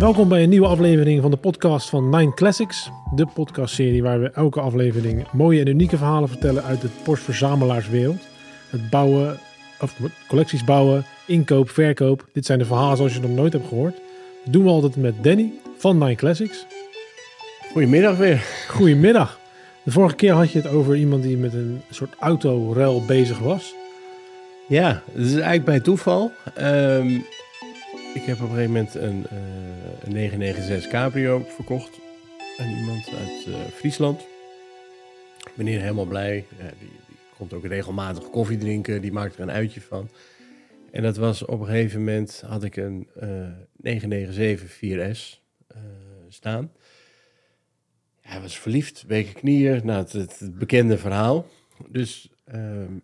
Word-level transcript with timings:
Welkom 0.00 0.28
bij 0.28 0.42
een 0.42 0.48
nieuwe 0.48 0.66
aflevering 0.66 1.22
van 1.22 1.30
de 1.30 1.36
podcast 1.36 1.88
van 1.88 2.08
Nine 2.08 2.34
Classics. 2.34 2.90
De 3.14 3.26
podcastserie 3.34 4.02
waar 4.02 4.20
we 4.20 4.30
elke 4.30 4.60
aflevering 4.60 5.26
mooie 5.32 5.60
en 5.60 5.66
unieke 5.66 5.96
verhalen 5.96 6.28
vertellen 6.28 6.64
uit 6.64 6.82
het 6.82 6.90
Porsche 7.02 7.24
verzamelaarswereld. 7.24 8.20
Het 8.70 8.90
bouwen, 8.90 9.38
of 9.80 9.96
collecties 10.28 10.64
bouwen, 10.64 11.04
inkoop, 11.26 11.70
verkoop. 11.70 12.28
Dit 12.32 12.46
zijn 12.46 12.58
de 12.58 12.64
verhalen 12.64 12.96
zoals 12.96 13.14
je 13.14 13.20
nog 13.20 13.30
nooit 13.30 13.52
hebt 13.52 13.68
gehoord. 13.68 13.94
Dat 14.44 14.52
doen 14.52 14.64
we 14.64 14.70
altijd 14.70 14.96
met 14.96 15.14
Danny 15.24 15.52
van 15.76 15.98
Nine 15.98 16.14
Classics. 16.14 16.66
Goedemiddag 17.72 18.16
weer. 18.16 18.44
Goedemiddag. 18.68 19.38
De 19.82 19.90
vorige 19.90 20.16
keer 20.16 20.32
had 20.32 20.50
je 20.50 20.60
het 20.60 20.70
over 20.70 20.96
iemand 20.96 21.22
die 21.22 21.36
met 21.36 21.54
een 21.54 21.80
soort 21.90 22.14
autorel 22.18 23.04
bezig 23.04 23.38
was. 23.38 23.74
Ja, 24.68 25.02
het 25.12 25.26
is 25.26 25.32
eigenlijk 25.32 25.64
bij 25.64 25.80
toeval. 25.80 26.32
Ehm, 26.54 27.18
ik 28.14 28.22
heb 28.22 28.40
op 28.40 28.48
een 28.48 28.54
gegeven 28.54 28.72
moment 28.72 28.94
een, 28.94 29.26
eh, 29.26 30.02
een 30.02 30.12
996 30.12 30.90
Cabrio 30.90 31.44
verkocht 31.48 31.98
aan 32.58 32.68
iemand 32.68 33.08
uit 33.08 33.46
eh, 33.46 33.54
Friesland. 33.74 34.26
Meneer 35.54 35.80
helemaal 35.80 36.06
blij. 36.06 36.44
Die, 36.58 36.68
die 36.78 37.16
komt 37.36 37.52
ook 37.52 37.64
regelmatig 37.64 38.30
koffie 38.30 38.58
drinken. 38.58 39.02
Die 39.02 39.12
maakt 39.12 39.34
er 39.34 39.40
een 39.40 39.50
uitje 39.50 39.80
van. 39.80 40.10
En 40.90 41.02
dat 41.02 41.16
was 41.16 41.44
op 41.44 41.60
een 41.60 41.66
gegeven 41.66 41.98
moment 41.98 42.42
had 42.46 42.64
ik 42.64 42.76
een 42.76 43.08
eh 43.14 43.48
997 43.76 44.76
4S 44.76 45.42
eh, 45.66 45.80
staan. 46.28 46.72
Hij 48.20 48.40
was 48.40 48.58
verliefd, 48.58 49.04
weken 49.06 49.34
knieën. 49.34 49.80
Nou, 49.84 50.06
het, 50.10 50.50
bekende 50.58 50.98
verhaal. 50.98 51.46
Dus 51.88 52.32
ehm, 52.44 52.94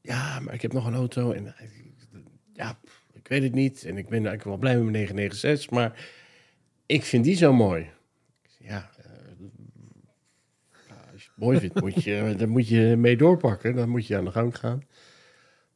ja, 0.00 0.40
maar 0.40 0.54
ik 0.54 0.62
heb 0.62 0.72
nog 0.72 0.86
een 0.86 0.94
auto 0.94 1.32
en 1.32 1.54
ja, 2.52 2.78
ik 3.22 3.28
weet 3.28 3.42
het 3.42 3.52
niet. 3.52 3.84
En 3.84 3.96
ik 3.96 4.08
ben 4.08 4.26
eigenlijk 4.26 4.44
wel 4.44 4.56
blij 4.56 4.74
met 4.74 4.82
mijn 4.82 4.94
996, 4.94 5.70
maar 5.70 6.08
ik 6.86 7.02
vind 7.02 7.24
die 7.24 7.36
zo 7.36 7.52
mooi. 7.52 7.90
Ja, 8.58 8.90
eh, 8.96 9.04
als 11.12 11.22
je 11.22 11.28
het 11.28 11.44
mooi 11.44 11.58
vindt, 11.58 11.80
moet 11.80 12.04
je, 12.04 12.34
dan 12.38 12.48
moet 12.48 12.68
je 12.68 12.96
mee 12.96 13.16
doorpakken. 13.16 13.74
Dan 13.74 13.88
moet 13.88 14.06
je 14.06 14.16
aan 14.16 14.24
de 14.24 14.30
gang 14.30 14.58
gaan. 14.58 14.82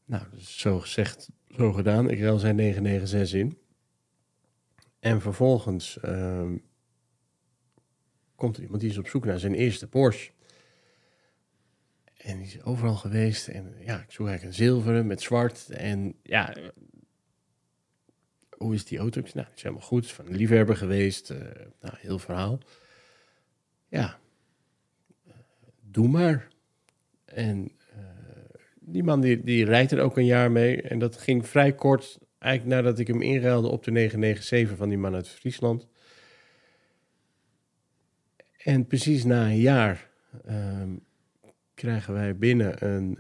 Nou, 0.05 0.25
dus 0.33 0.59
zo 0.59 0.81
gezegd, 0.81 1.31
zo 1.57 1.73
gedaan. 1.73 2.11
Ik 2.11 2.20
ruil 2.20 2.39
zijn 2.39 2.57
996 2.57 3.41
in. 3.41 3.59
En 4.98 5.20
vervolgens 5.20 6.01
ehm, 6.01 6.57
komt 8.35 8.57
er 8.57 8.63
iemand 8.63 8.81
die 8.81 8.91
is 8.91 8.98
op 8.98 9.09
zoek 9.09 9.25
naar 9.25 9.39
zijn 9.39 9.55
eerste 9.55 9.89
Porsche. 9.89 10.31
En 12.17 12.39
die 12.39 12.47
is 12.47 12.63
overal 12.63 12.95
geweest. 12.95 13.48
En 13.48 13.75
ja, 13.81 14.01
ik 14.01 14.13
zoek 14.13 14.27
eigenlijk 14.27 14.42
een 14.42 14.65
zilveren 14.65 15.07
met 15.07 15.23
zwart. 15.23 15.70
En 15.70 16.15
ja, 16.23 16.57
hoe 18.57 18.75
is 18.75 18.85
die 18.85 18.99
auto? 18.99 19.21
Nou, 19.21 19.33
die 19.33 19.55
is 19.57 19.62
helemaal 19.62 19.85
goed. 19.87 20.11
Van 20.11 20.27
een 20.27 20.37
liefhebber 20.37 20.77
geweest. 20.77 21.31
eh, 21.31 21.39
nou, 21.81 21.95
heel 21.99 22.19
verhaal. 22.19 22.59
Ja, 23.89 24.19
eh, 25.27 25.33
doe 25.81 26.09
maar. 26.09 26.48
En 27.25 27.73
eh, 27.93 27.98
die 28.81 29.03
man 29.03 29.21
die, 29.21 29.43
die 29.43 29.65
rijdt 29.65 29.93
er 29.93 30.01
ook 30.01 30.17
een 30.17 30.25
jaar 30.25 30.51
mee. 30.51 30.83
En 30.83 30.98
dat 30.98 31.17
ging 31.17 31.48
vrij 31.48 31.75
kort, 31.75 32.19
eigenlijk 32.39 32.75
nadat 32.75 32.98
ik 32.98 33.07
hem 33.07 33.23
inruilde 33.23 33.69
op 33.69 33.85
de 33.85 33.91
997 33.91 34.77
van 34.77 34.89
die 34.89 34.98
man 34.98 35.15
uit 35.15 35.29
Friesland. 35.29 35.87
En 38.57 38.87
precies 38.87 39.25
na 39.25 39.47
een 39.47 39.61
jaar 39.61 40.11
ehm, 40.45 40.91
krijgen 41.75 42.15
wij 42.15 42.37
binnen 42.37 42.87
een 42.87 43.19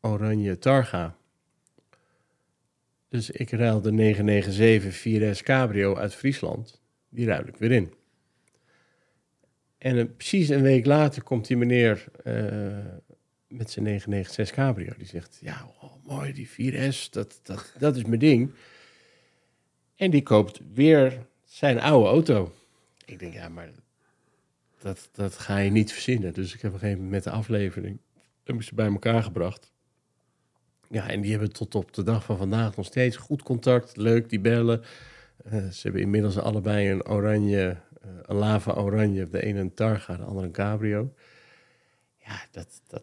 oranje 0.00 0.58
Targa. 0.58 1.16
Dus 3.08 3.30
ik 3.30 3.50
ruil 3.50 3.80
de 3.80 3.92
997 3.92 5.38
4S 5.38 5.42
Cabrio 5.42 5.96
uit 5.96 6.14
Friesland. 6.14 6.80
Die 7.08 7.26
ruil 7.26 7.46
ik 7.46 7.56
weer 7.56 7.70
in. 7.72 7.92
En 9.78 9.96
een- 9.96 10.16
precies 10.16 10.48
een 10.48 10.62
week 10.62 10.86
later 10.86 11.22
komt 11.22 11.46
die 11.46 11.56
meneer 11.56 12.04
eh, 12.24 12.32
met 13.48 13.70
zijn 13.70 13.84
996 13.84 14.50
Cabrio. 14.56 14.92
Die 14.96 15.06
zegt, 15.06 15.38
ja, 15.40 15.70
oh, 15.80 15.92
mooi, 16.06 16.32
die 16.32 16.48
4S, 16.48 17.10
dat, 17.10 17.40
dat, 17.42 17.72
dat 17.78 17.96
is 17.96 18.04
mijn 18.04 18.20
ding. 18.20 18.52
En 19.96 20.10
die 20.10 20.22
koopt 20.22 20.60
weer 20.74 21.26
zijn 21.44 21.80
oude 21.80 22.08
auto. 22.08 22.52
Ik 23.04 23.18
denk, 23.18 23.32
ja, 23.32 23.48
maar 23.48 23.70
dat, 24.80 25.08
dat 25.12 25.34
ga 25.38 25.58
je 25.58 25.70
niet 25.70 25.92
verzinnen. 25.92 26.34
Dus 26.34 26.54
ik 26.54 26.60
heb 26.60 26.70
op 26.70 26.74
een 26.74 26.80
gegeven 26.80 27.02
moment 27.04 27.24
met 27.24 27.32
de 27.32 27.38
aflevering... 27.38 27.98
heb 28.44 28.62
ze 28.62 28.74
bij 28.74 28.86
elkaar 28.86 29.22
gebracht. 29.22 29.72
Ja, 30.90 31.08
en 31.08 31.20
die 31.20 31.30
hebben 31.30 31.52
tot 31.52 31.74
op 31.74 31.94
de 31.94 32.02
dag 32.02 32.24
van 32.24 32.36
vandaag 32.36 32.76
nog 32.76 32.86
steeds 32.86 33.16
goed 33.16 33.42
contact. 33.42 33.96
Leuk, 33.96 34.28
die 34.28 34.40
bellen. 34.40 34.82
Eh, 35.44 35.68
ze 35.68 35.80
hebben 35.82 36.00
inmiddels 36.00 36.38
allebei 36.38 36.90
een 36.90 37.06
oranje, 37.06 37.76
eh, 38.02 38.08
een 38.22 38.36
lava 38.36 38.72
oranje. 38.72 39.28
De 39.28 39.42
ene 39.42 39.60
een 39.60 39.74
Targa, 39.74 40.16
de 40.16 40.22
andere 40.22 40.46
een 40.46 40.52
Cabrio. 40.52 41.12
Ja, 42.16 42.40
dat, 42.50 42.80
dat 42.86 43.02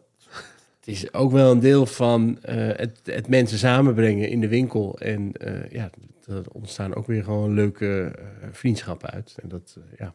het 0.76 0.94
is 0.94 1.12
ook 1.12 1.32
wel 1.32 1.50
een 1.50 1.60
deel 1.60 1.86
van 1.86 2.42
eh, 2.42 2.56
het, 2.56 3.00
het 3.04 3.28
mensen 3.28 3.58
samenbrengen 3.58 4.28
in 4.28 4.40
de 4.40 4.48
winkel. 4.48 4.98
En 4.98 5.32
ja, 5.70 5.90
er 6.26 6.42
ontstaan 6.52 6.94
ook 6.94 7.06
weer 7.06 7.24
gewoon 7.24 7.54
leuke 7.54 8.14
vriendschappen 8.50 9.10
uit. 9.10 9.36
En 9.42 9.48
dat, 9.48 9.78
ja. 9.98 10.14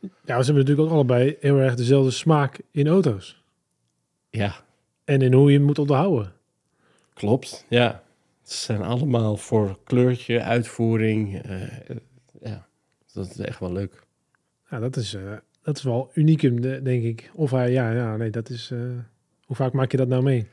Ja, 0.00 0.08
ze 0.24 0.44
hebben 0.44 0.54
natuurlijk 0.54 0.80
ook 0.80 0.90
allebei 0.90 1.36
heel 1.40 1.58
erg 1.58 1.74
dezelfde 1.74 2.10
smaak 2.10 2.60
in 2.70 2.86
auto's. 2.86 3.42
ja, 4.30 4.54
En 5.04 5.22
in 5.22 5.32
hoe 5.32 5.50
je 5.50 5.56
hem 5.56 5.66
moet 5.66 5.78
onderhouden. 5.78 6.35
Klopt. 7.16 7.64
Ja, 7.68 8.02
het 8.42 8.52
zijn 8.52 8.82
allemaal 8.82 9.36
voor 9.36 9.78
kleurtje, 9.84 10.42
uitvoering. 10.42 11.42
eh, 11.42 11.96
ja, 12.42 12.66
dat 13.12 13.30
is 13.30 13.38
echt 13.38 13.58
wel 13.60 13.72
leuk. 13.72 14.04
Ja, 14.70 14.78
dat 14.78 14.96
is, 14.96 15.14
eh, 15.14 15.32
dat 15.62 15.76
is 15.76 15.82
wel 15.82 16.10
unicum, 16.14 16.60
de- 16.60 16.82
denk 16.82 17.02
ik. 17.04 17.30
Of 17.34 17.50
hij, 17.50 17.70
ja, 17.72 17.90
ja, 17.92 18.16
nee, 18.16 18.30
dat 18.30 18.48
is... 18.50 18.70
eh, 18.70 18.78
hoe 19.44 19.56
vaak 19.56 19.72
maak 19.72 19.90
je 19.90 19.96
dat 19.96 20.08
nou 20.08 20.22
mee? 20.22 20.46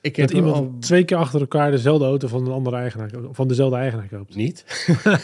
Ik 0.00 0.16
heb 0.16 0.28
Dat 0.28 0.36
iemand 0.36 0.54
al 0.56 0.76
twee 0.80 1.04
keer 1.04 1.16
achter 1.16 1.40
elkaar 1.40 1.70
dezelfde 1.70 2.04
auto 2.04 2.28
van 2.28 2.46
een 2.46 2.52
andere 2.52 2.76
eigenaar 2.76 3.10
van 3.30 3.48
dezelfde 3.48 3.76
eigenaar 3.76 4.08
koopt. 4.08 4.34
niet. 4.36 4.64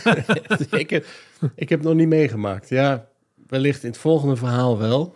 ik, 0.70 0.90
heb, 0.90 1.06
ik 1.54 1.68
heb 1.68 1.82
nog 1.82 1.94
niet 1.94 2.08
meegemaakt. 2.08 2.68
Ja, 2.68 3.08
wellicht 3.46 3.82
in 3.82 3.88
het 3.90 3.98
volgende 3.98 4.36
verhaal 4.36 4.78
wel. 4.78 5.14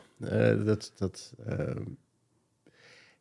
Dat, 0.65 0.93
dat, 0.97 1.35
ehm, 1.47 1.83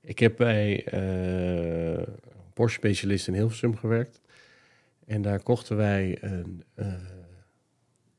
ik 0.04 0.20
heb 0.20 0.36
bij 0.38 0.86
eh, 0.86 1.98
een 1.98 2.54
Porsche-specialist 2.54 3.28
in 3.28 3.34
Hilversum 3.34 3.78
gewerkt. 3.78 4.22
En 5.06 5.22
daar 5.22 5.44
kochten 5.44 5.78
wij 5.78 6.18
een 6.24 6.64
eh 6.74 6.94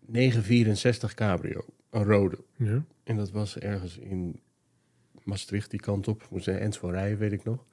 964 0.07 1.15
Cabrio, 1.15 1.65
een 1.91 2.05
rode. 2.05 2.39
Ja. 2.57 2.85
En 3.05 3.17
dat 3.17 3.31
was 3.31 3.59
ergens 3.59 3.99
in 3.99 4.41
Maastricht, 5.23 5.71
die 5.71 5.81
kant 5.81 6.09
op. 6.09 6.27
Moest 6.31 6.47
een 6.47 6.59
Ens 6.59 6.79
voor 6.79 6.93
rijden, 6.93 7.19
weet 7.19 7.33
ik 7.33 7.45
nog. 7.45 7.65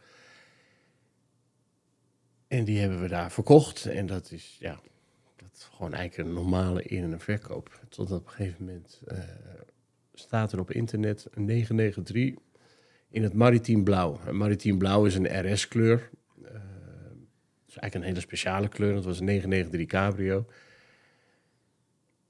En 2.47 2.63
die 2.63 2.79
hebben 2.79 3.01
we 3.01 3.07
daar 3.07 3.31
verkocht. 3.31 3.85
En 3.85 4.05
dat 4.05 4.31
is, 4.31 4.57
ja, 4.59 4.79
dat 5.35 5.49
is 5.53 5.63
gewoon 5.63 5.93
eigenlijk 5.93 6.27
een 6.29 6.35
normale 6.35 6.83
in- 6.83 7.11
en 7.11 7.19
verkoop. 7.19 7.81
Tot 7.89 8.11
op 8.11 8.25
een 8.25 8.31
gegeven 8.31 8.65
moment 8.65 9.01
eh, 9.07 9.19
staat 10.13 10.51
er 10.51 10.59
op 10.59 10.71
internet 10.71 11.27
een 11.31 11.45
993 11.45 12.43
in 13.11 13.23
het 13.23 13.33
maritiem 13.33 13.83
blauw. 13.83 14.19
En 14.25 14.37
maritiem 14.37 14.77
blauw 14.77 15.05
is 15.05 15.15
een 15.15 15.53
RS-kleur. 15.53 16.09
Eh 16.43 16.53
dat 16.53 17.67
is 17.67 17.77
eigenlijk 17.77 17.95
een 17.95 18.03
hele 18.03 18.19
speciale 18.19 18.67
kleur. 18.67 18.93
Dat 18.93 19.05
was 19.05 19.19
een 19.19 19.25
993 19.25 19.99
Cabrio. 19.99 20.45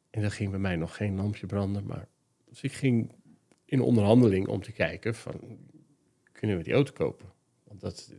En 0.10 0.22
daar 0.22 0.32
ging 0.32 0.50
bij 0.50 0.60
mij 0.60 0.76
nog 0.76 0.96
geen 0.96 1.16
lampje 1.16 1.46
branden. 1.46 1.86
Maar 1.86 2.08
dus 2.50 2.62
ik 2.62 2.74
ging 2.74 3.12
in 3.66 3.82
onderhandeling 3.82 4.48
om 4.48 4.62
te 4.62 4.72
kijken 4.72 5.16
van... 5.16 5.60
kunnen 6.32 6.58
we 6.58 6.64
die 6.64 6.74
auto 6.74 6.94
kopen? 6.94 7.26
Want 7.64 7.82
dat 7.82 8.14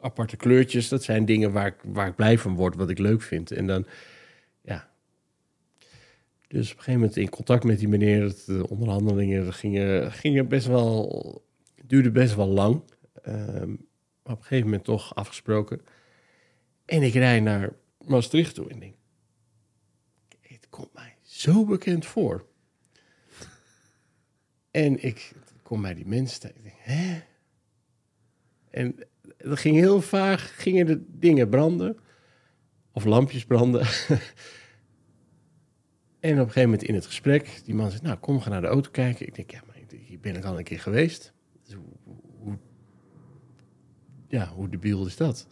aparte 0.00 0.36
kleurtjes, 0.36 0.88
dat 0.88 1.02
zijn 1.02 1.24
dingen 1.24 1.52
waar 1.52 1.66
ik, 1.66 1.76
waar 1.84 2.06
ik 2.06 2.14
blij 2.14 2.38
van 2.38 2.54
word, 2.54 2.76
wat 2.76 2.90
ik 2.90 2.98
leuk 2.98 3.22
vind. 3.22 3.50
En 3.50 3.66
dan, 3.66 3.86
ja. 4.60 4.90
Dus 6.48 6.70
op 6.70 6.76
een 6.76 6.82
gegeven 6.82 7.00
moment 7.00 7.16
in 7.16 7.28
contact 7.28 7.64
met 7.64 7.78
die 7.78 7.88
meneer, 7.88 8.34
de 8.46 8.68
onderhandelingen 8.68 9.52
gingen, 9.52 10.12
gingen 10.12 10.48
best 10.48 10.66
wel, 10.66 11.44
duurde 11.92 12.10
best 12.10 12.34
wel 12.34 12.48
lang. 12.48 12.82
Ehm, 13.22 13.68
maar 14.22 14.32
op 14.34 14.38
een 14.38 14.42
gegeven 14.42 14.64
moment 14.64 14.84
toch 14.84 15.14
afgesproken. 15.14 15.80
En 16.84 17.02
ik 17.02 17.12
rijd 17.12 17.42
naar 17.42 17.72
Maastricht 18.06 18.54
toe 18.54 18.70
en 18.70 18.78
denk, 18.78 18.94
het 20.40 20.68
komt 20.68 20.92
mij 20.94 21.16
zo 21.22 21.64
bekend 21.64 22.06
voor. 22.06 22.46
En 24.70 25.04
ik 25.04 25.32
kom 25.62 25.82
bij 25.82 25.94
die 25.94 26.06
mensen. 26.06 26.56
Ik 26.56 26.62
denk, 26.62 26.76
hè? 26.78 27.22
En 28.70 28.96
er 29.36 29.56
ging 29.56 29.76
heel 29.76 30.00
vaag, 30.00 30.62
gingen 30.62 30.86
de 30.86 31.04
dingen 31.08 31.48
branden. 31.48 31.98
Of 32.92 33.04
lampjes 33.04 33.44
branden. 33.44 33.80
en 36.20 36.32
op 36.32 36.38
een 36.38 36.38
gegeven 36.38 36.62
moment 36.62 36.82
in 36.82 36.94
het 36.94 37.06
gesprek, 37.06 37.60
die 37.64 37.74
man 37.74 37.90
zegt, 37.90 38.02
nou 38.02 38.18
kom, 38.18 38.40
ga 38.40 38.50
naar 38.50 38.60
de 38.60 38.66
auto 38.66 38.90
kijken. 38.90 39.26
Ik 39.26 39.34
denk, 39.34 39.50
ja, 39.50 39.62
maar 39.66 39.76
hier 40.06 40.20
ben 40.20 40.36
ik 40.36 40.44
al 40.44 40.58
een 40.58 40.64
keer 40.64 40.80
geweest. 40.80 41.32
Hoe, 42.38 42.58
ja, 44.28 44.48
hoe 44.48 44.68
debiel 44.68 45.06
is 45.06 45.16
dat? 45.16 45.46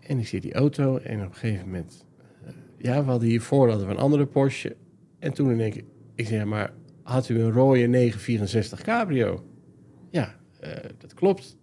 En 0.00 0.18
ik 0.18 0.26
zie 0.28 0.40
die 0.40 0.54
auto 0.54 0.96
en 0.96 1.20
op 1.20 1.26
een 1.28 1.34
gegeven 1.34 1.64
moment... 1.64 2.06
eh, 2.44 2.52
ja, 2.76 3.04
we 3.04 3.10
hadden 3.10 3.28
hiervoor 3.28 3.68
hadden 3.68 3.86
we 3.86 3.92
een 3.92 3.98
andere 4.00 4.26
Porsche. 4.26 4.76
En 5.18 5.32
toen 5.32 5.56
denk 5.56 5.74
ik, 5.74 5.84
ik 6.14 6.26
zeg, 6.26 6.44
maar 6.44 6.72
had 7.02 7.28
u 7.28 7.40
een 7.40 7.52
rode 7.52 7.86
964 7.86 8.82
Cabrio? 8.82 9.44
Ja, 10.10 10.34
eh, 10.60 10.90
dat 10.98 11.14
klopt. 11.14 11.56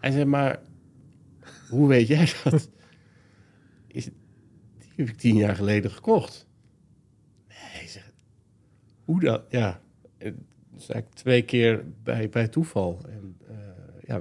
Hij 0.00 0.10
zei, 0.10 0.24
maar 0.24 0.60
hoe 1.68 1.88
weet 1.88 2.06
jij 2.06 2.32
dat? 2.44 2.70
Is, 3.86 4.04
die 4.78 4.92
heb 4.96 5.08
ik 5.08 5.16
tien 5.16 5.36
jaar 5.36 5.56
geleden 5.56 5.90
gekocht. 5.90 6.46
Nee, 7.48 7.88
zeg, 7.88 8.12
hoe 9.04 9.20
dat? 9.20 9.44
Ja, 9.50 9.82
is 10.82 10.88
eigenlijk 10.88 11.22
twee 11.22 11.42
keer 11.42 11.84
bij, 12.02 12.28
bij 12.28 12.48
toeval. 12.48 13.00
En 13.08 13.36
eh, 13.48 13.56
ja, 14.06 14.20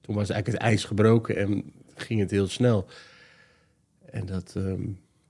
toen 0.00 0.14
was 0.14 0.30
eigenlijk 0.30 0.46
het 0.46 0.70
ijs 0.70 0.84
gebroken 0.84 1.36
en 1.36 1.72
ging 1.94 2.20
het 2.20 2.30
heel 2.30 2.46
snel. 2.46 2.86
En 4.10 4.26
dat, 4.26 4.52
ehm, 4.56 4.82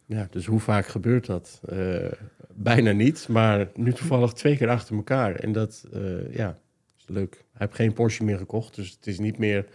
ja, 0.06 0.28
dus 0.30 0.46
hoe 0.46 0.60
vaak 0.60 0.86
gebeurt 0.86 1.26
dat? 1.26 1.60
Eh, 1.68 2.12
bijna 2.54 2.92
niet, 2.92 3.28
maar 3.28 3.70
nu 3.74 3.92
toevallig 3.92 4.32
twee 4.32 4.56
keer 4.56 4.68
achter 4.68 4.96
elkaar. 4.96 5.34
En 5.34 5.52
dat, 5.52 5.88
eh, 5.92 6.34
ja, 6.34 6.58
is 6.98 7.04
leuk. 7.06 7.34
Hij 7.34 7.66
heeft 7.66 7.74
geen 7.74 7.92
Porsche 7.92 8.24
meer 8.24 8.38
gekocht, 8.38 8.74
dus 8.74 8.90
het 8.90 9.06
is 9.06 9.18
niet 9.18 9.38
meer 9.38 9.66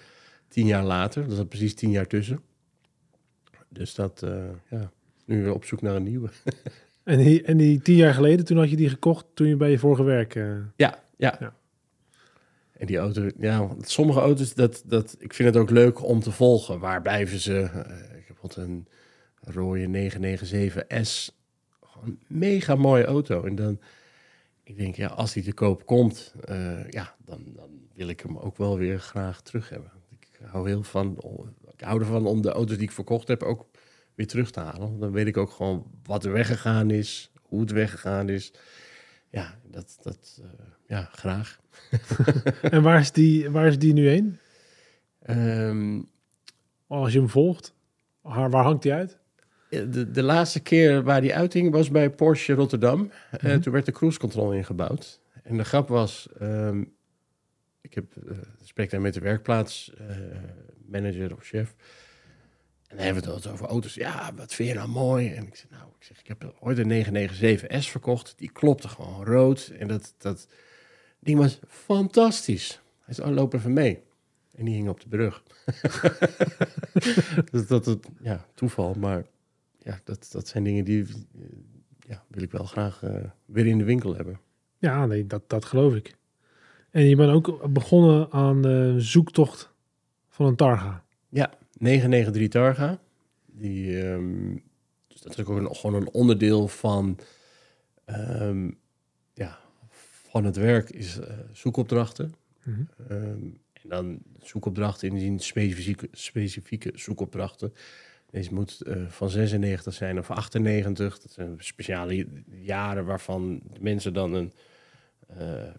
tien 0.48 0.66
jaar 0.66 0.84
later. 0.84 1.24
Er 1.24 1.36
zat 1.36 1.50
precies 1.50 1.74
tien 1.74 1.92
jaar 1.92 2.08
tussen. 2.08 2.42
Dus 3.70 3.96
dat, 3.96 4.26
ja, 4.70 4.92
nu 5.26 5.44
weer 5.44 5.54
op 5.54 5.66
zoek 5.66 5.82
naar 5.82 5.96
een 5.96 6.04
nieuwe. 6.04 6.30
En 7.04 7.18
die, 7.18 7.44
en 7.44 7.58
die 7.58 7.82
tien 7.82 7.96
jaar 7.96 8.14
geleden, 8.14 8.46
toen 8.46 8.58
had 8.58 8.70
je 8.70 8.76
die 8.76 8.90
gekocht 8.90 9.26
toen 9.34 9.48
je 9.48 9.56
bij 9.56 9.72
je 9.72 9.80
vorige 9.80 10.04
werk... 10.04 10.36
eh, 10.36 10.44
Ja, 10.76 11.04
ja. 11.18 11.36
Ja. 11.40 11.54
En 12.72 12.86
die 12.88 12.98
auto, 12.98 13.30
ja, 13.40 13.76
sommige 13.82 14.20
auto's, 14.20 14.54
dat, 14.54 14.84
dat, 14.86 15.16
ik 15.20 15.34
vind 15.34 15.54
het 15.54 15.58
ook 15.64 15.70
leuk 15.70 16.04
om 16.04 16.20
te 16.20 16.32
volgen. 16.32 16.80
Waar 16.80 17.02
blijven 17.02 17.40
ze? 17.40 17.60
Eh, 17.60 18.18
ik 18.18 18.28
heb 18.28 18.38
bijvoorbeeld 18.42 18.56
een 18.58 18.88
rode 19.54 20.10
997S. 20.10 21.36
Gewoon 21.82 22.06
een 22.08 22.20
mega 22.28 22.76
mooie 22.76 23.06
auto. 23.06 23.44
En 23.44 23.56
dan, 23.56 23.80
ik 24.64 24.78
denk, 24.78 24.96
ja, 24.96 25.08
als 25.08 25.34
die 25.34 25.44
te 25.44 25.54
koop 25.54 25.86
komt, 25.86 26.34
eh, 26.46 26.90
ja, 26.90 27.16
dan, 27.26 27.44
dan 27.56 27.70
wil 27.94 28.08
ik 28.08 28.20
hem 28.20 28.38
ook 28.38 28.58
wel 28.58 28.78
weer 28.78 29.00
graag 29.00 29.42
terug 29.42 29.70
hebben. 29.70 29.92
Ik 30.20 30.40
hou 30.46 30.68
heel 30.70 30.84
van, 30.84 31.18
ik 31.74 31.82
hou 31.82 32.00
ervan 32.00 32.26
om 32.26 32.42
de 32.42 32.52
auto's 32.52 32.76
die 32.78 32.86
ik 32.88 32.92
verkocht 32.92 33.28
heb 33.28 33.44
ook 33.44 33.66
weer 34.20 34.28
terug 34.28 34.52
te 34.52 34.60
halen. 34.60 35.00
Dan 35.00 35.12
weet 35.12 35.28
ik 35.28 35.38
ook 35.38 35.52
gewoon 35.52 35.92
wat 36.04 36.26
er 36.26 36.32
weggegaan 36.32 36.90
is, 36.92 37.32
hoe 37.42 37.60
het 37.62 37.72
weggegaan 37.72 38.30
is. 38.30 38.54
Ja, 39.30 39.60
dat, 39.72 39.98
dat 40.02 40.42
eh, 40.44 40.50
ja, 40.88 41.10
graag. 41.12 41.60
En 42.62 42.82
waar 42.82 43.00
is, 43.00 43.12
die, 43.12 43.50
waar 43.50 43.68
is 43.68 43.80
die 43.80 43.94
nu 43.94 44.08
heen? 44.08 44.38
Ehm, 45.22 46.02
Als 46.88 47.14
je 47.14 47.20
hem 47.20 47.30
volgt, 47.30 47.74
waar, 48.22 48.50
waar 48.50 48.64
hangt 48.64 48.82
die 48.84 48.94
uit? 48.94 49.18
de, 49.70 50.12
de 50.12 50.24
laatste 50.24 50.60
keer 50.60 51.04
waar 51.04 51.22
die 51.22 51.36
uiting 51.36 51.72
was 51.72 51.90
bij 51.90 52.10
Porsche 52.10 52.54
Rotterdam. 52.54 53.12
Eh, 53.32 53.44
Mhm. 53.44 53.60
toen 53.60 53.74
werd 53.74 53.86
de 53.86 53.92
cruise 53.92 54.20
control 54.20 54.52
ingebouwd. 54.54 55.20
En 55.44 55.58
de 55.58 55.64
grap 55.64 55.88
was, 55.88 56.28
ehm, 56.40 56.84
ik 57.82 57.94
heb 57.94 58.16
eh 58.30 58.38
spreek 58.64 58.90
daar 58.90 59.02
met 59.02 59.14
de 59.14 59.20
werkplaats 59.20 59.94
eh, 59.98 60.16
manager 60.86 61.34
of 61.36 61.44
chef. 61.44 61.76
En 62.90 62.96
dan 62.96 63.06
hebben 63.06 63.24
we 63.24 63.32
het 63.32 63.48
over 63.48 63.68
auto's. 63.68 63.94
Ja, 63.94 64.34
wat 64.36 64.54
vind 64.54 64.70
je 64.70 64.76
nou 64.76 64.90
mooi? 64.90 65.34
En 65.34 65.48
ik 65.48 65.56
zeg, 65.56 65.70
nou, 65.70 65.84
ik, 66.00 66.04
zeg, 66.04 66.20
ik 66.20 66.28
heb 66.28 66.56
ooit 66.60 66.78
een 66.78 67.06
997S 67.06 67.90
verkocht. 67.90 68.34
Die 68.38 68.52
klopte 68.52 68.88
gewoon 68.88 69.26
rood. 69.26 69.72
En 69.80 69.88
dat, 69.88 70.14
dat 70.18 70.48
ding 71.20 71.40
was 71.40 71.60
fantastisch. 71.68 72.82
Hij 73.00 73.14
zei, 73.14 73.30
oh, 73.30 73.36
loop 73.36 73.54
even 73.54 73.74
mee. 73.74 74.04
En 74.56 74.66
die 74.66 74.76
hing 74.76 74.90
op 74.90 75.02
de 75.02 75.08
brug. 75.08 75.44
dus 77.52 77.68
dat 77.68 77.86
het, 77.86 78.08
ja, 78.22 78.46
toeval. 78.54 78.94
Maar 78.94 79.26
ja, 79.78 80.00
dat, 80.04 80.28
dat 80.32 80.48
zijn 80.48 80.64
dingen 80.64 80.84
die 80.84 81.06
ja, 82.08 82.24
wil 82.28 82.44
ik 82.44 82.52
wel 82.52 82.66
graag 82.66 83.04
eh, 83.04 83.24
weer 83.46 83.68
in 83.68 83.78
de 83.78 83.84
winkel 83.84 84.16
hebben. 84.16 84.40
Ja, 84.78 85.06
nee, 85.06 85.28
dat, 85.28 85.50
dat 85.50 85.66
geloof 85.66 85.96
ik. 85.96 86.18
En 86.90 87.04
je 87.04 87.16
bent 87.16 87.32
ook 87.32 87.74
begonnen 87.74 88.32
aan 88.32 88.62
de 88.62 88.96
zoektocht 88.98 89.72
van 90.30 90.46
een 90.46 90.56
Targa. 90.56 91.04
Ja, 91.30 91.54
993 91.80 92.48
Targa. 92.48 93.00
Die, 93.46 94.02
ehm, 94.04 94.56
dus 95.08 95.22
dat 95.22 95.38
is 95.38 95.46
ook 95.46 95.58
een, 95.58 95.76
gewoon 95.76 96.02
een 96.02 96.10
onderdeel 96.10 96.68
van, 96.68 97.20
ehm, 98.06 98.70
ja, 99.34 99.60
van 100.30 100.46
het 100.46 100.56
werk, 100.56 100.90
is 100.90 101.20
eh, 101.20 101.38
zoekopdrachten. 101.52 102.36
Mhm. 102.64 102.82
Ehm, 103.08 103.44
en 103.74 103.90
dan 103.90 104.20
zoekopdrachten 104.40 105.08
in 105.08 105.14
die 105.14 105.24
zin 105.24 105.40
specifieke, 105.40 106.08
specifieke 106.12 106.92
zoekopdrachten. 106.96 107.74
Deze 108.30 108.54
moet 108.54 108.82
eh, 108.82 109.08
van 109.08 109.30
96 109.30 109.94
zijn 109.94 110.20
of 110.20 110.32
98. 110.32 111.20
Dat 111.20 111.32
zijn 111.32 111.56
speciale 111.58 112.28
jaren 112.62 113.06
waarvan 113.06 113.62
de 113.74 113.80
mensen 113.82 114.14
dan 114.14 114.34
een, 114.34 114.54
eh, 115.28 115.74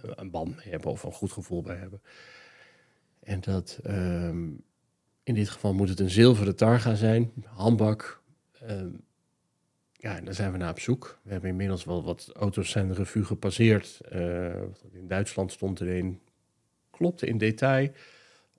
een 0.00 0.30
band 0.30 0.56
mee 0.56 0.68
hebben 0.68 0.90
of 0.90 1.02
een 1.02 1.12
goed 1.12 1.32
gevoel 1.32 1.62
bij 1.62 1.76
hebben. 1.76 2.00
En 3.20 3.40
dat 3.40 3.80
in 5.28 5.34
dit 5.34 5.48
geval 5.48 5.74
moet 5.74 5.88
het 5.88 6.00
een 6.00 6.10
zilveren 6.10 6.56
targa 6.56 6.94
zijn, 6.94 7.32
handbak. 7.44 8.22
Ehm, 8.60 8.90
ja, 9.92 10.20
daar 10.20 10.34
zijn 10.34 10.52
we 10.52 10.58
naar 10.58 10.70
op 10.70 10.80
zoek. 10.80 11.18
We 11.22 11.32
hebben 11.32 11.50
inmiddels 11.50 11.84
wel 11.84 12.04
wat 12.04 12.30
auto's 12.34 12.70
zijn 12.70 12.88
de 12.88 12.94
revue 12.94 13.24
gepasseerd. 13.24 14.00
Eh, 14.00 14.62
in 14.92 15.08
Duitsland 15.08 15.52
stond 15.52 15.80
er 15.80 15.88
een, 15.88 16.20
klopte 16.90 17.26
in 17.26 17.38
detail 17.38 17.90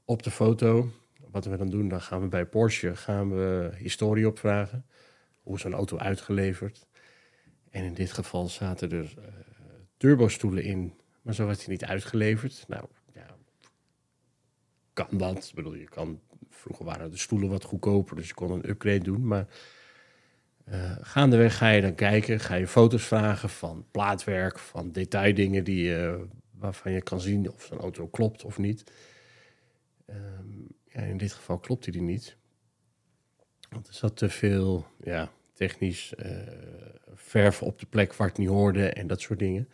op 0.05 0.23
de 0.23 0.31
foto. 0.31 0.91
Wat 1.31 1.45
we 1.45 1.57
dan 1.57 1.69
doen, 1.69 1.89
dan 1.89 2.01
gaan 2.01 2.21
we 2.21 2.27
bij 2.27 2.45
Porsche 2.45 2.95
gaan 2.95 3.29
we 3.35 3.71
historie 3.77 4.27
opvragen. 4.27 4.85
Hoe 5.41 5.55
is 5.55 5.61
zo'n 5.61 5.73
auto 5.73 5.97
uitgeleverd? 5.97 6.87
En 7.69 7.83
in 7.83 7.93
dit 7.93 8.11
geval 8.11 8.47
zaten 8.47 8.91
er 8.91 9.13
eh 9.17 9.23
turbostoelen 9.97 10.63
in, 10.63 10.93
maar 11.21 11.33
zo 11.33 11.45
was 11.45 11.57
hij 11.57 11.67
niet 11.67 11.85
uitgeleverd. 11.85 12.65
Nou, 12.67 12.85
ja, 13.13 13.25
kan 14.93 15.17
dat? 15.17 15.47
Ik 15.47 15.55
bedoel, 15.55 15.75
je 15.75 15.89
kan, 15.89 16.19
vroeger 16.49 16.85
waren 16.85 17.11
de 17.11 17.17
stoelen 17.17 17.49
wat 17.49 17.63
goedkoper, 17.63 18.15
dus 18.15 18.27
je 18.27 18.33
kon 18.33 18.51
een 18.51 18.69
upgrade 18.69 19.03
doen. 19.03 19.27
Maar 19.27 19.47
eh, 20.65 20.95
gaandeweg 21.01 21.57
ga 21.57 21.69
je 21.69 21.81
dan 21.81 21.95
kijken, 21.95 22.39
ga 22.39 22.55
je 22.55 22.67
foto's 22.67 23.03
vragen 23.03 23.49
van 23.49 23.85
plaatwerk, 23.91 24.59
van 24.59 24.91
detaildingen 24.91 25.63
die, 25.63 25.95
waarvan 26.51 26.91
je 26.91 27.01
kan 27.01 27.21
zien 27.21 27.51
of 27.51 27.63
zo'n 27.63 27.79
auto 27.79 28.07
klopt 28.07 28.43
of 28.43 28.57
niet. 28.57 28.83
Ehm, 30.05 30.47
ja, 30.85 31.01
in 31.01 31.17
dit 31.17 31.33
geval 31.33 31.59
klopte 31.59 31.91
die 31.91 32.01
niet. 32.01 32.37
Want 33.69 33.87
er 33.87 33.93
zat 33.93 34.17
te 34.17 34.29
veel 34.29 34.87
ja, 35.03 35.31
technisch 35.53 36.15
eh, 36.15 36.37
verf 37.13 37.61
op 37.61 37.79
de 37.79 37.85
plek 37.85 38.13
waar 38.13 38.27
het 38.27 38.37
niet 38.37 38.47
hoorde 38.47 38.89
en 38.89 39.07
dat 39.07 39.21
soort 39.21 39.39
dingen. 39.39 39.69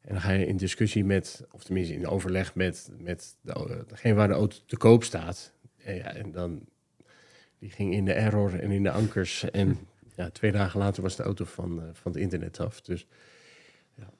En 0.00 0.12
dan 0.12 0.20
ga 0.20 0.30
je 0.30 0.46
in 0.46 0.56
discussie 0.56 1.04
met, 1.04 1.46
of 1.50 1.64
tenminste 1.64 1.94
in 1.94 2.06
overleg 2.06 2.54
met, 2.54 2.90
met 2.98 3.36
de, 3.40 3.84
degene 3.86 4.14
waar 4.14 4.28
de 4.28 4.34
auto 4.34 4.56
te 4.66 4.76
koop 4.76 5.04
staat. 5.04 5.52
En, 5.90 5.96
ja, 5.96 6.14
en 6.14 6.32
dan, 6.32 6.60
die 7.58 7.70
ging 7.70 7.94
in 7.94 8.04
de 8.04 8.12
error 8.12 8.58
en 8.58 8.70
in 8.70 8.82
de 8.82 8.90
ankers. 8.90 9.50
En 9.50 9.78
ja, 10.16 10.30
twee 10.30 10.52
dagen 10.52 10.80
later 10.80 11.02
was 11.02 11.16
de 11.16 11.22
auto 11.22 11.44
van, 11.44 11.80
eh, 11.82 11.88
van 11.92 12.12
het 12.12 12.20
internet 12.20 12.60
af. 12.60 12.80
Dus, 12.80 13.06
ja. 13.94 14.10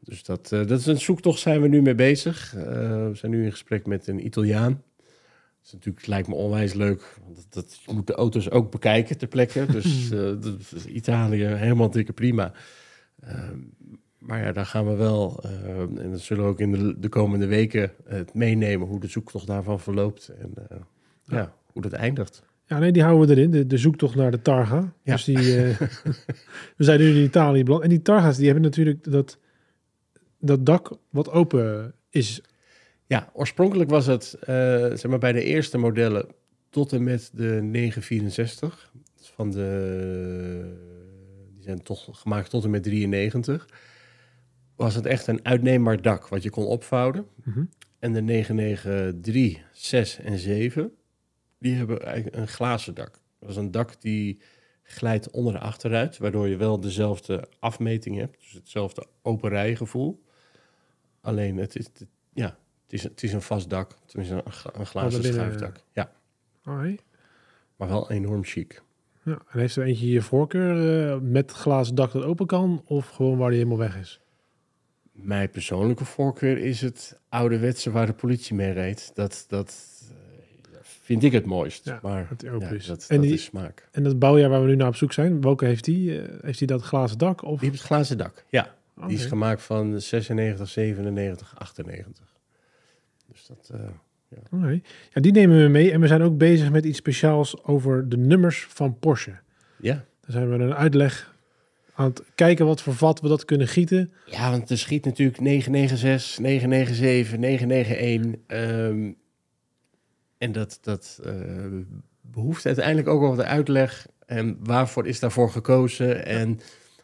dus 0.00 0.24
dat, 0.24 0.52
eh, 0.52 0.66
dat 0.66 0.78
is 0.78 0.86
een 0.86 1.00
zoektocht, 1.00 1.40
zijn 1.40 1.60
we 1.60 1.68
nu 1.68 1.82
mee 1.82 1.94
bezig. 1.94 2.54
Eh, 2.54 2.62
we 3.08 3.14
zijn 3.14 3.32
nu 3.32 3.44
in 3.44 3.50
gesprek 3.50 3.86
met 3.86 4.06
een 4.06 4.26
Italiaan. 4.26 4.82
Dat 5.02 5.68
is 5.68 5.72
natuurlijk, 5.72 6.06
lijkt 6.06 6.28
me 6.28 6.34
onwijs 6.34 6.74
leuk. 6.74 7.18
Want 7.24 7.36
dat, 7.36 7.46
dat, 7.50 7.80
je 7.86 7.92
moet 7.92 8.06
de 8.06 8.14
auto's 8.14 8.50
ook 8.50 8.70
bekijken 8.70 9.18
ter 9.18 9.28
plekke. 9.28 9.66
Dus, 9.66 10.08
dat 10.40 10.58
is 10.74 10.86
Italië, 10.86 11.44
helemaal 11.44 11.90
dikke 11.90 12.12
prima. 12.12 12.52
Ehm, 13.20 13.58
maar 14.20 14.44
ja, 14.44 14.52
daar 14.52 14.66
gaan 14.66 14.86
we 14.86 14.94
wel, 14.94 15.42
eh, 15.42 15.80
en 15.80 16.10
dat 16.10 16.20
zullen 16.20 16.44
we 16.44 16.50
ook 16.50 16.60
in 16.60 16.72
de, 16.72 16.98
de 16.98 17.08
komende 17.08 17.46
weken 17.46 17.92
het 18.04 18.34
meenemen, 18.34 18.86
hoe 18.86 19.00
de 19.00 19.08
zoektocht 19.08 19.46
daarvan 19.46 19.80
verloopt 19.80 20.28
en 20.28 20.52
ja. 21.30 21.54
hoe 21.72 21.82
dat 21.82 21.92
eindigt. 21.92 22.42
Ja, 22.70 22.78
nee, 22.78 22.92
die 22.92 23.02
houden 23.02 23.28
we 23.28 23.34
erin. 23.34 23.50
De, 23.50 23.66
de 23.66 23.78
zoektocht 23.78 24.14
naar 24.14 24.30
de 24.30 24.42
Targa. 24.42 24.92
Ja. 25.02 25.12
Dus 25.12 25.24
die, 25.24 25.36
eh, 25.36 25.80
we 26.76 26.84
zijn 26.84 27.00
nu 27.00 27.08
in 27.08 27.24
Italië 27.24 27.64
beland. 27.64 27.82
En 27.82 27.88
die 27.88 28.02
Targa's, 28.02 28.36
die 28.36 28.44
hebben 28.44 28.64
natuurlijk 28.64 29.12
dat, 29.12 29.38
dat 30.38 30.66
dak 30.66 30.90
wat 31.10 31.30
open 31.30 31.94
is. 32.10 32.42
Ja, 33.06 33.30
oorspronkelijk 33.32 33.90
was 33.90 34.06
het, 34.06 34.36
eh, 34.40 34.46
zeg 34.94 35.06
maar, 35.06 35.18
bij 35.18 35.32
de 35.32 35.42
eerste 35.42 35.78
modellen 35.78 36.26
tot 36.68 36.92
en 36.92 37.04
met 37.04 37.30
de 37.34 37.60
964. 37.62 38.92
Dus 39.16 39.32
Van 39.34 39.50
de, 39.50 40.74
die 41.54 41.62
zijn 41.62 41.82
toch 41.82 42.08
gemaakt 42.12 42.50
tot 42.50 42.64
en 42.64 42.70
met 42.70 42.82
93. 42.82 43.68
Was 44.76 44.94
het 44.94 45.06
echt 45.06 45.26
een 45.26 45.44
uitneembaar 45.44 46.02
dak 46.02 46.28
wat 46.28 46.42
je 46.42 46.50
kon 46.50 46.64
opvouwen. 46.66 47.26
Mhm. 47.44 47.64
En 47.98 48.12
de 48.12 48.20
993, 48.22 49.62
6 49.72 50.18
en 50.18 50.38
7, 50.38 50.92
die 51.60 51.74
hebben 51.74 52.02
eigenlijk 52.02 52.36
een 52.36 52.48
glazen 52.48 52.94
dak. 52.94 53.20
Dat 53.38 53.50
is 53.50 53.56
een 53.56 53.70
dak 53.70 54.00
die 54.00 54.40
glijdt 54.82 55.30
onder 55.30 55.52
de 55.52 55.58
achteruit, 55.58 56.18
waardoor 56.18 56.48
je 56.48 56.56
wel 56.56 56.80
dezelfde 56.80 57.48
afmeting 57.58 58.16
hebt. 58.16 58.38
Dus 58.38 58.52
hetzelfde 58.52 59.06
open 59.22 59.48
rijgevoel. 59.48 60.22
Alleen 61.20 61.56
het 61.56 61.76
is, 61.76 61.86
ja, 62.32 62.58
het 62.82 62.92
is, 62.92 63.02
het 63.02 63.22
is 63.22 63.32
een 63.32 63.42
vast 63.42 63.70
dak. 63.70 63.96
Is 64.12 64.30
een, 64.30 64.42
een 64.72 64.86
glazen 64.86 65.22
binnen- 65.22 65.40
schuifdak. 65.40 65.84
Ja. 65.92 66.12
Maar 67.76 67.88
wel 67.88 68.10
enorm 68.10 68.44
chic. 68.44 68.82
Ja, 69.22 69.42
en 69.50 69.58
heeft 69.58 69.76
er 69.76 69.84
eentje 69.84 70.08
je 70.08 70.22
voorkeur 70.22 71.10
eh, 71.10 71.18
met 71.20 71.52
glazen 71.52 71.94
dak 71.94 72.12
dat 72.12 72.22
open 72.22 72.46
kan 72.46 72.82
of 72.84 73.08
gewoon 73.08 73.38
waar 73.38 73.48
die 73.48 73.58
helemaal 73.58 73.78
weg 73.78 73.98
is? 73.98 74.20
Mijn 75.12 75.50
persoonlijke 75.50 76.04
voorkeur 76.04 76.58
is 76.58 76.80
het 76.80 77.18
ouderwetse 77.28 77.90
waar 77.90 78.06
de 78.06 78.12
politie 78.12 78.54
mee 78.54 78.72
reed. 78.72 79.10
Dat, 79.14 79.44
dat 79.48 79.74
vind 81.10 81.22
ik 81.22 81.32
het 81.32 81.44
mooist. 81.46 81.84
Ja, 81.84 81.98
maar 82.02 82.26
het 82.28 82.42
ja, 82.42 82.68
is. 82.70 82.86
dat, 82.86 83.04
En 83.08 83.16
dat 83.16 83.24
die- 83.24 83.34
is 83.34 83.44
smaak. 83.44 83.88
En 83.92 84.02
dat 84.02 84.18
bouwjaar 84.18 84.50
waar 84.50 84.60
we 84.62 84.68
nu 84.68 84.76
naar 84.76 84.88
op 84.88 84.96
zoek 84.96 85.12
zijn, 85.12 85.40
welke 85.40 85.64
heeft 85.64 85.84
die? 85.84 86.20
Eh, 86.22 86.28
heeft 86.42 86.58
die 86.58 86.66
dat 86.66 86.82
glazen 86.82 87.18
dak? 87.18 87.42
Of? 87.42 87.60
Die 87.60 87.68
heeft 87.68 87.78
het 87.80 87.86
glazen 87.90 88.18
dak. 88.18 88.44
Ja, 88.48 88.74
die 89.06 89.16
is 89.16 89.24
gemaakt 89.24 89.62
van 89.62 90.00
96, 90.00 90.68
97, 90.68 91.54
98. 91.58 92.24
Dus 93.32 93.46
dat... 93.46 93.70
eh, 93.74 93.80
Oké. 94.52 94.80
Ja, 95.12 95.20
die 95.20 95.32
nemen 95.32 95.62
we 95.62 95.68
mee. 95.68 95.92
En 95.92 96.00
we 96.00 96.06
zijn 96.06 96.22
ook 96.22 96.38
bezig 96.38 96.70
met 96.70 96.84
iets 96.84 96.98
speciaals 96.98 97.64
over 97.64 98.08
de 98.08 98.16
nummers 98.16 98.66
van 98.68 98.98
Porsche. 98.98 99.32
ja. 99.76 99.94
Daar 100.20 100.30
zijn 100.42 100.48
we 100.58 100.64
een 100.64 100.74
uitleg 100.74 101.34
aan 101.94 102.06
het 102.08 102.22
kijken 102.34 102.66
wat 102.66 102.82
voor 102.82 102.94
vat 102.94 103.20
we 103.20 103.28
dat 103.28 103.44
kunnen 103.44 103.68
gieten. 103.68 104.12
Ja, 104.26 104.50
want 104.50 104.70
er 104.70 104.78
schiet 104.78 105.04
natuurlijk 105.04 105.40
996, 105.40 106.38
997, 106.38 107.38
991. 107.38 108.40
ehm, 108.46 109.12
en 110.40 110.52
dat, 110.52 110.78
dat 110.82 111.20
eh, 111.24 111.34
behoeft 112.20 112.66
uiteindelijk 112.66 113.08
ook 113.08 113.20
wel 113.20 113.36
wat 113.36 113.44
uitleg. 113.46 114.06
En 114.26 114.56
waarvoor 114.62 115.06
is 115.06 115.20
daarvoor 115.20 115.50
gekozen 115.50 116.26
en, 116.26 116.60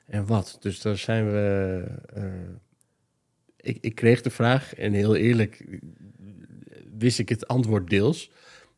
en 0.06 0.26
wat. 0.26 0.56
Dus 0.60 0.80
daar 0.80 0.96
zijn 0.96 1.30
we... 1.30 1.84
eh, 2.14 2.22
ik, 3.56 3.78
ik 3.80 3.94
kreeg 3.94 4.22
de 4.22 4.30
vraag 4.30 4.74
en 4.74 4.92
heel 4.92 5.16
eerlijk 5.16 5.64
wist 6.98 7.18
ik 7.18 7.28
het 7.28 7.48
antwoord 7.48 7.90
deels. 7.90 8.30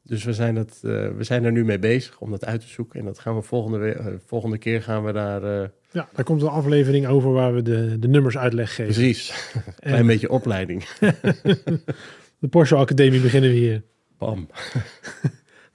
Dus 0.02 0.24
we 0.24 0.32
zijn, 0.32 0.56
eh, 0.56 0.64
we 0.80 1.16
zijn 1.20 1.44
er 1.44 1.52
nu 1.52 1.64
mee 1.64 1.78
bezig 1.78 2.20
om 2.20 2.30
dat 2.30 2.44
uit 2.44 2.60
te 2.60 2.68
zoeken. 2.68 3.00
En 3.00 3.06
dat 3.06 3.18
gaan 3.18 3.34
we 3.34 3.42
volgende, 3.42 3.92
eh, 3.92 4.06
volgende 4.26 4.58
keer 4.58 4.82
gaan 4.82 5.04
we 5.04 5.12
daar... 5.12 5.42
eh, 5.62 5.68
Ja, 5.92 6.08
daar 6.12 6.24
komt 6.24 6.42
een 6.42 6.48
aflevering 6.48 7.06
over 7.06 7.32
waar 7.32 7.54
we 7.54 7.62
de, 7.62 7.96
de 7.98 8.08
nummers 8.08 8.38
uitleg 8.38 8.74
geven. 8.74 8.92
precies, 8.94 9.50
En 9.64 9.72
klein 9.90 10.06
beetje 10.06 10.30
opleiding. 10.30 10.84
de 12.40 12.48
Porsche 12.50 12.74
Academie 12.76 13.20
beginnen 13.20 13.50
we 13.50 13.56
hier. 13.56 13.82
Bam. 14.18 14.48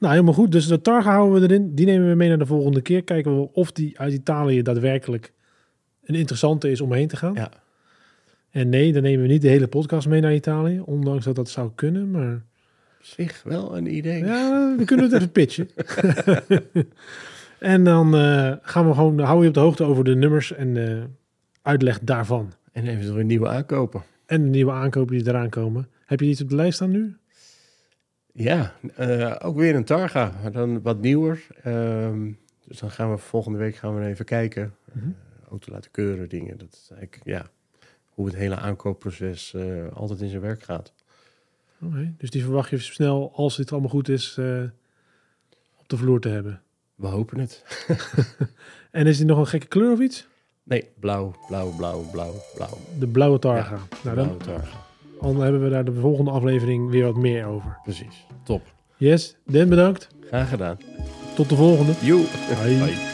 Nou, 0.03 0.15
helemaal 0.15 0.33
goed. 0.33 0.51
Dus 0.51 0.67
de 0.67 0.81
Targa 0.81 1.11
houden 1.11 1.41
we 1.41 1.47
erin. 1.47 1.75
Die 1.75 1.85
nemen 1.85 2.09
we 2.09 2.15
mee 2.15 2.29
naar 2.29 2.37
de 2.37 2.45
volgende 2.45 2.81
keer. 2.81 3.03
Kijken 3.03 3.39
we 3.39 3.53
of 3.53 3.71
die 3.71 3.99
uit 3.99 4.13
Italië 4.13 4.61
daadwerkelijk 4.61 5.33
een 6.03 6.15
interessante 6.15 6.71
is 6.71 6.81
om 6.81 6.93
heen 6.93 7.07
te 7.07 7.15
gaan. 7.15 7.33
Ja. 7.33 7.51
En 8.49 8.69
nee, 8.69 8.93
dan 8.93 9.01
nemen 9.01 9.21
we 9.21 9.31
niet 9.31 9.41
de 9.41 9.47
hele 9.47 9.67
podcast 9.67 10.07
mee 10.07 10.21
naar 10.21 10.33
Italië. 10.33 10.81
Ondanks 10.85 11.25
dat 11.25 11.35
dat 11.35 11.49
zou 11.49 11.71
kunnen, 11.75 12.11
maar... 12.11 12.33
Op 12.33 13.05
zich 13.05 13.43
wel 13.43 13.77
een 13.77 13.95
idee. 13.95 14.25
Ja, 14.25 14.75
we 14.77 14.85
kunnen 14.85 15.05
het 15.05 15.13
even 15.13 15.31
pitchen. 15.41 15.69
en 17.73 17.83
dan 17.83 18.15
eh, 18.15 18.53
gaan 18.61 18.87
we 18.87 18.93
gewoon, 18.93 19.19
hou 19.19 19.41
je 19.41 19.47
op 19.47 19.53
de 19.53 19.59
hoogte 19.59 19.83
over 19.83 20.03
de 20.03 20.15
nummers 20.15 20.53
en 20.53 20.73
de 20.73 21.03
uitleg 21.61 21.99
daarvan. 21.99 22.53
En 22.71 22.87
eventueel 22.87 23.15
weer 23.15 23.25
nieuwe 23.25 23.47
aankopen. 23.47 24.03
En 24.25 24.43
de 24.43 24.49
nieuwe 24.49 24.71
aankopen 24.71 25.17
die 25.17 25.27
eraan 25.27 25.49
komen. 25.49 25.87
Heb 26.05 26.19
je 26.19 26.25
iets 26.25 26.41
op 26.41 26.49
de 26.49 26.55
lijst 26.55 26.75
staan 26.75 26.91
nu? 26.91 27.15
Ja, 28.33 28.73
eh, 28.95 29.35
ook 29.39 29.55
weer 29.55 29.75
een 29.75 29.83
Targa, 29.83 30.31
maar 30.41 30.51
dan 30.51 30.81
wat 30.81 30.99
nieuwer. 30.99 31.47
Ehm, 31.63 32.31
dus 32.67 32.79
dan 32.79 32.91
gaan 32.91 33.11
we 33.11 33.17
volgende 33.17 33.57
week 33.57 33.75
gaan 33.75 33.95
we 33.95 34.05
even 34.05 34.25
kijken. 34.25 34.75
Mhm. 34.91 35.07
Eh, 35.07 35.49
auto 35.49 35.71
laten 35.71 35.91
keuren, 35.91 36.29
dingen. 36.29 36.57
Dat 36.57 36.71
is 36.71 36.87
eigenlijk, 36.91 37.21
ja, 37.25 37.45
hoe 38.09 38.25
het 38.25 38.35
hele 38.35 38.55
aankoopproces 38.55 39.53
eh, 39.53 39.87
altijd 39.93 40.21
in 40.21 40.29
zijn 40.29 40.41
werk 40.41 40.63
gaat. 40.63 40.93
Oké, 41.81 42.13
Dus 42.17 42.29
die 42.29 42.43
verwacht 42.43 42.69
je 42.69 42.77
snel, 42.77 43.31
als 43.35 43.57
dit 43.57 43.71
allemaal 43.71 43.89
goed 43.89 44.09
is, 44.09 44.37
op 45.77 45.87
de 45.89 45.97
vloer 45.97 46.19
te 46.19 46.29
hebben. 46.29 46.61
We 46.95 47.07
hopen 47.07 47.39
het. 47.39 47.63
En 48.91 49.07
is 49.07 49.17
die 49.17 49.25
nog 49.25 49.37
een 49.37 49.47
gekke 49.47 49.67
kleur 49.67 49.91
of 49.91 49.99
iets? 49.99 50.27
Nee, 50.63 50.89
blauw, 50.99 51.35
blauw, 51.47 51.75
blauw, 51.75 52.09
blauw, 52.11 52.33
blauw. 52.55 52.77
De 52.99 53.07
blauwe 53.07 53.39
Targa. 53.39 53.75
Ja, 53.75 53.79
nou, 54.03 54.15
dan, 54.15 54.37
Blauwe 54.37 54.43
Targa. 54.43 54.77
Dan 55.31 55.41
hebben 55.41 55.63
we 55.63 55.69
daar 55.69 55.85
de 55.85 55.93
volgende 55.93 56.31
aflevering 56.31 56.89
weer 56.89 57.05
wat 57.05 57.15
meer 57.15 57.45
over. 57.45 57.77
Precies, 57.83 58.25
top. 58.43 58.61
Yes, 58.97 59.35
Den 59.45 59.69
bedankt. 59.69 60.07
Graag 60.27 60.49
gedaan. 60.49 60.77
Tot 61.35 61.49
de 61.49 61.55
volgende. 61.55 61.91
Joe. 62.01 62.23
Bye. 62.63 63.12